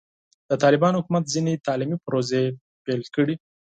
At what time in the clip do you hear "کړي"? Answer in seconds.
3.15-3.35